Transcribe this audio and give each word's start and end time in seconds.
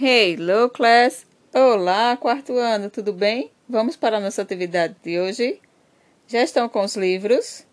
Hello, 0.00 0.70
class! 0.70 1.26
Olá, 1.52 2.16
quarto 2.16 2.56
ano, 2.56 2.88
tudo 2.88 3.12
bem? 3.12 3.50
Vamos 3.68 3.96
para 3.96 4.18
a 4.18 4.20
nossa 4.20 4.42
atividade 4.42 4.94
de 5.02 5.18
hoje? 5.18 5.60
Já 6.28 6.40
estão 6.40 6.68
com 6.68 6.84
os 6.84 6.94
livros? 6.94 7.66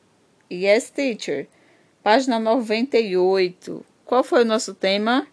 Yes, 0.52 0.90
teacher. 0.90 1.48
Página 2.02 2.40
98. 2.40 3.86
Qual 4.04 4.24
foi 4.24 4.42
o 4.42 4.46
nosso 4.46 4.74
tema? 4.74 5.28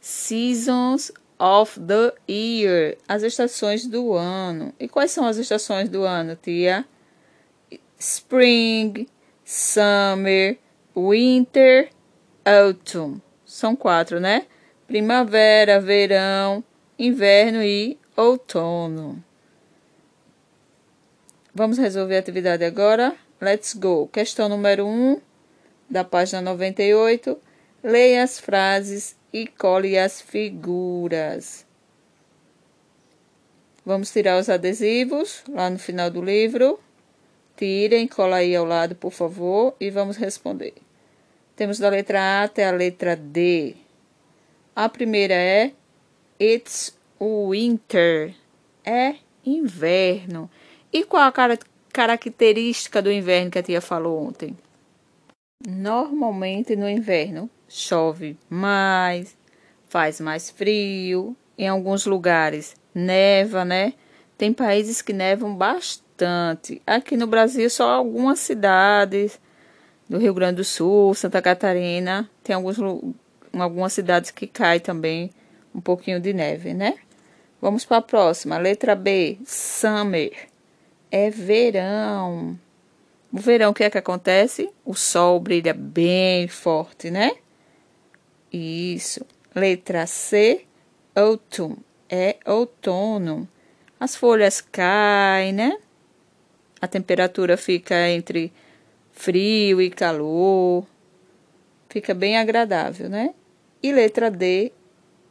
Seasons 0.00 1.10
of 1.40 1.80
the 1.80 2.14
year. 2.30 2.96
As 3.08 3.24
estações 3.24 3.84
do 3.84 4.12
ano. 4.14 4.72
E 4.78 4.86
quais 4.86 5.10
são 5.10 5.26
as 5.26 5.38
estações 5.38 5.88
do 5.88 6.04
ano, 6.04 6.36
tia? 6.36 6.86
Spring, 7.98 9.08
summer, 9.44 10.56
winter, 10.96 11.90
autumn. 12.44 13.20
São 13.44 13.74
quatro, 13.74 14.20
né? 14.20 14.46
Primavera, 14.88 15.78
verão, 15.78 16.64
inverno 16.98 17.62
e 17.62 17.98
outono. 18.16 19.22
Vamos 21.54 21.76
resolver 21.76 22.16
a 22.16 22.20
atividade 22.20 22.64
agora? 22.64 23.14
Let's 23.40 23.74
go. 23.74 24.08
Questão 24.08 24.48
número 24.48 24.86
1 24.86 24.88
um, 24.88 25.20
da 25.90 26.04
página 26.04 26.40
98. 26.40 27.38
Leia 27.84 28.22
as 28.24 28.40
frases 28.40 29.14
e 29.30 29.46
cole 29.46 29.98
as 29.98 30.22
figuras. 30.22 31.66
Vamos 33.84 34.10
tirar 34.10 34.40
os 34.40 34.48
adesivos 34.48 35.44
lá 35.50 35.68
no 35.68 35.78
final 35.78 36.10
do 36.10 36.22
livro. 36.22 36.80
Tirem, 37.56 38.08
cola 38.08 38.36
aí 38.36 38.56
ao 38.56 38.64
lado, 38.64 38.94
por 38.94 39.12
favor, 39.12 39.74
e 39.78 39.90
vamos 39.90 40.16
responder. 40.16 40.74
Temos 41.54 41.78
da 41.78 41.90
letra 41.90 42.20
A 42.20 42.42
até 42.44 42.66
a 42.66 42.70
letra 42.70 43.14
D. 43.14 43.74
A 44.80 44.88
primeira 44.88 45.34
é 45.34 45.72
It's 46.40 46.96
winter. 47.20 48.32
É 48.84 49.16
inverno. 49.44 50.48
E 50.92 51.02
qual 51.02 51.24
a 51.24 51.32
car 51.32 51.58
característica 51.92 53.02
do 53.02 53.10
inverno 53.10 53.50
que 53.50 53.58
a 53.58 53.62
tia 53.64 53.80
falou 53.80 54.24
ontem? 54.24 54.56
Normalmente 55.66 56.76
no 56.76 56.88
inverno 56.88 57.50
chove 57.68 58.38
mais, 58.48 59.36
faz 59.88 60.20
mais 60.20 60.48
frio, 60.48 61.36
em 61.58 61.66
alguns 61.66 62.06
lugares 62.06 62.76
neva, 62.94 63.64
né? 63.64 63.94
Tem 64.36 64.52
países 64.52 65.02
que 65.02 65.12
nevam 65.12 65.56
bastante. 65.56 66.80
Aqui 66.86 67.16
no 67.16 67.26
Brasil, 67.26 67.68
só 67.68 67.90
algumas 67.90 68.38
cidades 68.38 69.40
do 70.08 70.18
Rio 70.18 70.34
Grande 70.34 70.58
do 70.58 70.64
Sul, 70.64 71.14
Santa 71.14 71.42
Catarina, 71.42 72.30
tem 72.44 72.54
alguns 72.54 72.78
em 73.52 73.60
algumas 73.60 73.92
cidades 73.92 74.30
que 74.30 74.46
cai 74.46 74.80
também 74.80 75.30
um 75.74 75.80
pouquinho 75.80 76.20
de 76.20 76.32
neve, 76.32 76.74
né? 76.74 76.96
Vamos 77.60 77.84
para 77.84 77.98
a 77.98 78.02
próxima. 78.02 78.58
Letra 78.58 78.94
B, 78.94 79.38
summer. 79.44 80.32
É 81.10 81.30
verão. 81.30 82.58
O 83.32 83.38
verão, 83.38 83.70
o 83.70 83.74
que 83.74 83.84
é 83.84 83.90
que 83.90 83.98
acontece? 83.98 84.70
O 84.84 84.94
sol 84.94 85.40
brilha 85.40 85.74
bem 85.74 86.48
forte, 86.48 87.10
né? 87.10 87.32
Isso. 88.52 89.24
Letra 89.54 90.06
C, 90.06 90.64
autumn. 91.14 91.76
É 92.08 92.36
outono. 92.46 93.46
As 94.00 94.16
folhas 94.16 94.60
caem, 94.60 95.52
né? 95.52 95.76
A 96.80 96.86
temperatura 96.86 97.56
fica 97.56 98.08
entre 98.08 98.52
frio 99.12 99.82
e 99.82 99.90
calor. 99.90 100.86
Fica 101.88 102.12
bem 102.14 102.36
agradável, 102.36 103.08
né? 103.08 103.34
E 103.82 103.92
letra 103.92 104.30
D, 104.30 104.72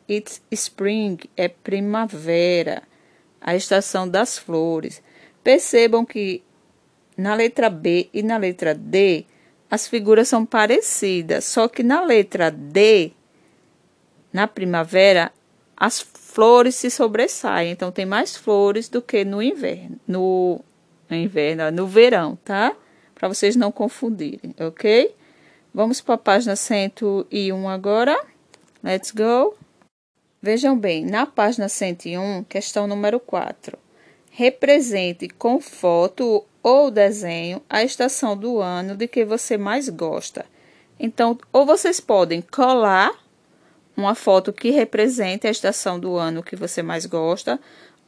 it's 0.09 0.41
spring, 0.51 1.17
é 1.35 1.47
primavera, 1.47 2.83
a 3.39 3.55
estação 3.55 4.07
das 4.07 4.37
flores. 4.37 5.01
Percebam 5.43 6.05
que 6.05 6.43
na 7.15 7.35
letra 7.35 7.69
B 7.69 8.09
e 8.13 8.23
na 8.23 8.37
letra 8.37 8.73
D 8.73 9.25
as 9.69 9.87
figuras 9.87 10.27
são 10.29 10.45
parecidas, 10.45 11.45
só 11.45 11.67
que 11.67 11.83
na 11.83 12.01
letra 12.01 12.49
D, 12.49 13.11
na 14.31 14.47
primavera, 14.47 15.31
as 15.75 15.99
flores 15.99 16.75
se 16.75 16.89
sobressaem. 16.89 17.71
Então 17.71 17.91
tem 17.91 18.05
mais 18.05 18.35
flores 18.35 18.87
do 18.87 19.01
que 19.01 19.25
no 19.25 19.43
inverno, 19.43 19.99
no, 20.07 20.61
no 21.09 21.15
inverno, 21.15 21.69
no 21.71 21.85
verão, 21.85 22.37
tá? 22.45 22.73
Para 23.13 23.27
vocês 23.27 23.55
não 23.55 23.71
confundirem, 23.71 24.55
ok? 24.59 25.13
Vamos 25.77 26.01
para 26.01 26.15
a 26.15 26.17
página 26.17 26.55
101 26.55 27.69
agora. 27.69 28.19
Let's 28.83 29.11
go. 29.11 29.55
Vejam 30.41 30.75
bem, 30.75 31.05
na 31.05 31.27
página 31.27 31.69
101, 31.69 32.45
questão 32.45 32.87
número 32.87 33.19
4. 33.19 33.77
Represente 34.31 35.29
com 35.29 35.61
foto 35.61 36.43
ou 36.63 36.89
desenho 36.89 37.61
a 37.69 37.83
estação 37.83 38.35
do 38.35 38.59
ano 38.59 38.95
de 38.95 39.07
que 39.07 39.23
você 39.23 39.55
mais 39.55 39.87
gosta. 39.87 40.47
Então, 40.99 41.37
ou 41.53 41.63
vocês 41.63 41.99
podem 41.99 42.41
colar 42.41 43.11
uma 43.95 44.15
foto 44.15 44.51
que 44.51 44.71
represente 44.71 45.45
a 45.45 45.51
estação 45.51 45.99
do 45.99 46.15
ano 46.15 46.41
que 46.41 46.55
você 46.55 46.81
mais 46.81 47.05
gosta, 47.05 47.59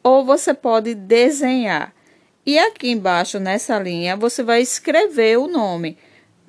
ou 0.01 0.25
você 0.25 0.55
pode 0.55 0.95
desenhar. 0.95 1.93
E 2.43 2.57
aqui 2.57 2.89
embaixo, 2.89 3.39
nessa 3.39 3.77
linha, 3.77 4.17
você 4.17 4.41
vai 4.41 4.59
escrever 4.59 5.37
o 5.37 5.45
nome. 5.45 5.99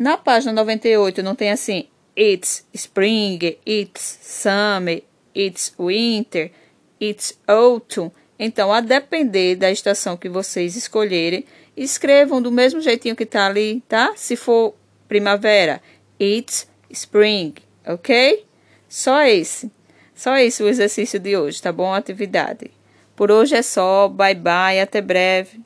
Na 0.01 0.17
página 0.17 0.51
98 0.55 1.23
não 1.23 1.35
tem 1.35 1.51
assim 1.51 1.87
It's 2.17 2.67
spring, 2.73 3.39
it's 3.67 4.19
summer, 4.23 5.03
it's 5.35 5.75
winter, 5.79 6.51
it's 6.99 7.39
autumn. 7.47 8.11
Então, 8.39 8.73
a 8.73 8.81
depender 8.81 9.57
da 9.57 9.71
estação 9.71 10.17
que 10.17 10.27
vocês 10.27 10.75
escolherem, 10.75 11.45
escrevam 11.77 12.41
do 12.41 12.51
mesmo 12.51 12.81
jeitinho 12.81 13.15
que 13.15 13.27
tá 13.27 13.47
ali, 13.47 13.83
tá? 13.87 14.15
Se 14.17 14.37
for 14.37 14.75
primavera, 15.07 15.83
it's 16.19 16.67
spring, 16.89 17.53
ok? 17.87 18.47
Só 18.89 19.23
esse. 19.25 19.71
Só 20.15 20.35
esse 20.39 20.63
o 20.63 20.69
exercício 20.69 21.21
de 21.21 21.37
hoje, 21.37 21.61
tá 21.61 21.71
bom? 21.71 21.93
Atividade. 21.93 22.71
Por 23.15 23.31
hoje 23.31 23.55
é 23.55 23.63
só. 23.63 24.09
Bye 24.09 24.35
bye. 24.35 24.81
Até 24.81 25.03
breve. 25.03 25.61